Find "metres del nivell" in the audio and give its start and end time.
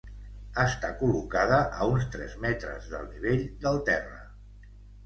2.49-3.47